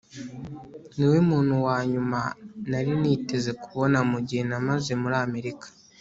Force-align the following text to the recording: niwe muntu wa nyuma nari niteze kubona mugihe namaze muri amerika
niwe 0.95 1.17
muntu 1.29 1.53
wa 1.65 1.77
nyuma 1.91 2.19
nari 2.69 2.91
niteze 3.01 3.51
kubona 3.63 3.97
mugihe 4.11 4.43
namaze 4.49 4.91
muri 5.01 5.17
amerika 5.25 5.67